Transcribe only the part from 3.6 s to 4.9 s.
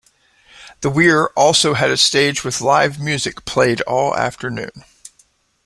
all afternoon.